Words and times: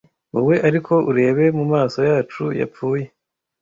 Wowe 0.33 0.55
ariko 0.67 0.93
urebe 1.09 1.45
mumaso 1.57 1.99
yacu 2.09 2.43
yapfuye, 2.59 3.05